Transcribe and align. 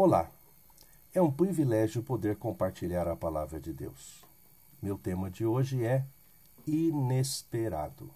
Olá, 0.00 0.30
é 1.12 1.20
um 1.20 1.28
privilégio 1.28 2.04
poder 2.04 2.36
compartilhar 2.36 3.08
a 3.08 3.16
palavra 3.16 3.58
de 3.58 3.72
Deus. 3.72 4.24
Meu 4.80 4.96
tema 4.96 5.28
de 5.28 5.44
hoje 5.44 5.84
é 5.84 6.06
inesperado. 6.64 8.08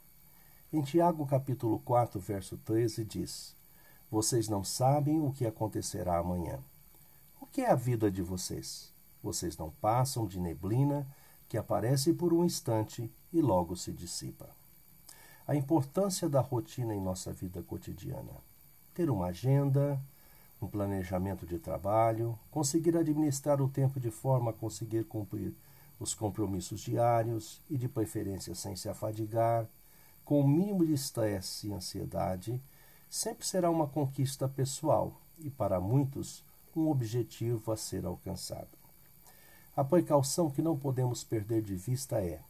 Em 0.73 0.81
Tiago 0.81 1.27
capítulo 1.27 1.81
4, 1.81 2.21
verso 2.21 2.57
13 2.59 3.05
diz: 3.05 3.57
Vocês 4.09 4.49
não 4.49 4.63
sabem 4.63 5.21
o 5.27 5.33
que 5.33 5.45
acontecerá 5.45 6.19
amanhã. 6.19 6.61
O 7.41 7.47
que 7.47 7.63
é 7.63 7.73
a 7.73 7.75
vida 7.75 8.09
de 8.13 8.23
vocês? 8.23 8.93
Vocês 9.21 9.59
não 9.59 9.73
passam 9.81 10.25
de 10.25 10.39
neblina 10.39 11.05
que 11.49 11.59
aparece 11.59 12.13
por 12.13 12.33
um 12.33 12.45
instante 12.45 13.11
e 13.33 13.43
logo 13.43 13.75
se 13.75 13.91
dissipa. 13.91 14.49
A 15.49 15.57
importância 15.57 16.29
da 16.29 16.41
rotina 16.41 16.95
em 16.95 17.01
nossa 17.01 17.33
vida 17.33 17.61
cotidiana. 17.61 18.35
Ter 18.95 19.11
uma 19.11 19.27
agenda, 19.27 20.01
um 20.63 20.69
planejamento 20.69 21.47
de 21.47 21.59
trabalho, 21.59 22.39
conseguir 22.51 22.97
administrar 22.97 23.61
o 23.61 23.69
tempo 23.69 23.99
de 23.99 24.11
forma 24.11 24.51
a 24.51 24.55
conseguir 24.55 25.05
cumprir 25.05 25.53
os 25.99 26.15
compromissos 26.15 26.81
diários 26.81 27.61
e, 27.69 27.77
de 27.77 27.89
preferência, 27.89 28.55
sem 28.55 28.77
se 28.77 28.89
afadigar, 28.89 29.67
com 30.25 30.41
o 30.41 30.49
mínimo 30.49 30.87
de 30.87 30.93
estresse 30.93 31.69
e 31.69 31.73
ansiedade, 31.73 32.61
sempre 33.11 33.47
será 33.47 33.71
uma 33.71 33.87
conquista 33.87 34.49
pessoal 34.49 35.21
e, 35.39 35.51
para 35.51 35.81
muitos, 35.81 36.43
um 36.75 36.89
objetivo 36.89 37.73
a 37.73 37.77
ser 37.77 38.05
alcançado. 38.07 38.69
A 39.77 39.85
precaução 39.85 40.51
que 40.51 40.63
não 40.63 40.77
podemos 40.77 41.25
perder 41.25 41.63
de 41.63 41.75
vista 41.75 42.21
é: 42.21 42.41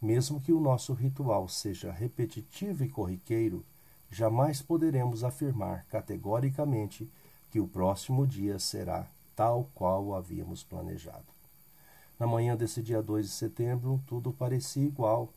mesmo 0.00 0.40
que 0.40 0.52
o 0.52 0.60
nosso 0.60 0.92
ritual 0.92 1.48
seja 1.48 1.90
repetitivo 1.90 2.84
e 2.84 2.88
corriqueiro, 2.88 3.64
jamais 4.10 4.62
poderemos 4.62 5.24
afirmar 5.24 5.84
categoricamente 5.86 7.08
que 7.50 7.60
o 7.60 7.66
próximo 7.68 8.26
dia 8.26 8.58
será 8.58 9.06
tal 9.34 9.68
qual 9.74 10.14
havíamos 10.14 10.62
planejado. 10.62 11.24
Na 12.18 12.26
manhã 12.26 12.56
desse 12.56 12.82
dia 12.82 13.02
2 13.02 13.26
de 13.26 13.32
setembro, 13.32 14.00
tudo 14.06 14.32
parecia 14.32 14.84
igual. 14.84 15.28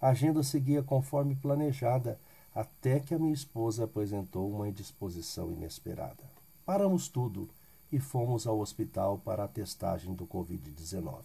A 0.00 0.08
agenda 0.08 0.42
seguia 0.42 0.82
conforme 0.82 1.36
planejada, 1.36 2.18
até 2.54 2.98
que 2.98 3.14
a 3.14 3.18
minha 3.18 3.32
esposa 3.32 3.84
apresentou 3.84 4.50
uma 4.50 4.68
indisposição 4.68 5.50
inesperada. 5.50 6.24
Paramos 6.66 7.08
tudo 7.08 7.48
e 7.92 8.00
fomos 8.00 8.46
ao 8.46 8.58
hospital 8.58 9.18
para 9.24 9.44
a 9.44 9.48
testagem 9.48 10.14
do 10.14 10.26
Covid-19. 10.26 11.22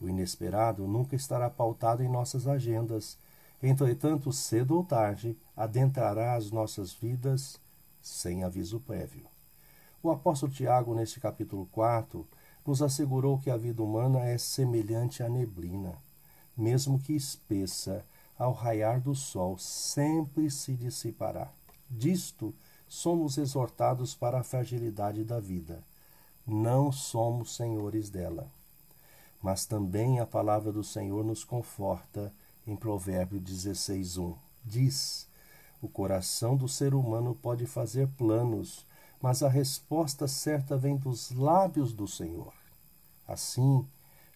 O 0.00 0.08
inesperado 0.08 0.86
nunca 0.86 1.16
estará 1.16 1.48
pautado 1.48 2.02
em 2.02 2.08
nossas 2.08 2.46
agendas, 2.46 3.18
entretanto, 3.62 4.32
cedo 4.32 4.76
ou 4.76 4.84
tarde, 4.84 5.36
adentrará 5.56 6.34
as 6.34 6.50
nossas 6.50 6.92
vidas 6.92 7.58
sem 8.00 8.44
aviso 8.44 8.80
prévio. 8.80 9.26
O 10.02 10.10
apóstolo 10.10 10.50
Tiago, 10.50 10.94
neste 10.94 11.20
capítulo 11.20 11.66
4, 11.72 12.26
nos 12.66 12.80
assegurou 12.80 13.38
que 13.38 13.50
a 13.50 13.56
vida 13.56 13.82
humana 13.82 14.20
é 14.20 14.38
semelhante 14.38 15.22
à 15.22 15.28
neblina, 15.28 15.94
mesmo 16.56 16.98
que 16.98 17.12
espessa, 17.12 18.04
ao 18.38 18.52
raiar 18.52 18.98
do 18.98 19.14
sol, 19.14 19.58
sempre 19.58 20.50
se 20.50 20.72
dissipará. 20.72 21.50
Disto 21.90 22.54
somos 22.88 23.36
exortados 23.36 24.14
para 24.14 24.40
a 24.40 24.42
fragilidade 24.42 25.22
da 25.22 25.38
vida. 25.38 25.84
Não 26.46 26.90
somos 26.90 27.54
senhores 27.54 28.08
dela. 28.08 28.50
Mas 29.42 29.66
também 29.66 30.18
a 30.18 30.26
palavra 30.26 30.72
do 30.72 30.82
Senhor 30.82 31.22
nos 31.22 31.44
conforta 31.44 32.32
em 32.66 32.74
Provérbio 32.74 33.38
16:1. 33.38 34.34
Diz: 34.64 35.28
O 35.82 35.88
coração 35.88 36.56
do 36.56 36.68
ser 36.68 36.94
humano 36.94 37.34
pode 37.34 37.66
fazer 37.66 38.08
planos, 38.16 38.86
mas 39.20 39.42
a 39.42 39.48
resposta 39.48 40.26
certa 40.26 40.76
vem 40.76 40.96
dos 40.96 41.30
lábios 41.30 41.92
do 41.92 42.08
Senhor. 42.08 42.52
Assim, 43.28 43.86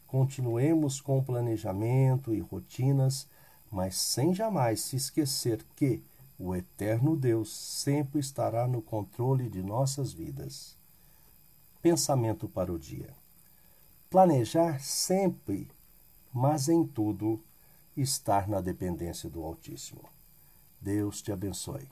continuemos 0.07 1.01
com 1.01 1.23
planejamento 1.23 2.35
e 2.35 2.41
rotinas, 2.41 3.27
mas 3.70 3.97
sem 3.97 4.35
jamais 4.35 4.81
se 4.81 4.97
esquecer 4.97 5.64
que 5.75 6.03
o 6.39 6.55
eterno 6.55 7.17
Deus 7.17 7.53
sempre 7.53 8.20
estará 8.20 8.69
no 8.69 8.83
controle 8.83 9.48
de 9.48 9.63
nossas 9.63 10.13
vidas. 10.13 10.77
Pensamento 11.81 12.48
para 12.48 12.73
o 12.73 12.79
dia. 12.79 13.11
Planejar 14.11 14.81
sempre, 14.81 15.69
mas 16.33 16.69
em 16.69 16.87
tudo, 16.87 17.42
estar 17.97 18.48
na 18.48 18.61
dependência 18.61 19.29
do 19.31 19.42
Altíssimo. 19.42 20.05
Deus 20.81 21.23
te 21.23 21.33
abençoe. 21.33 21.89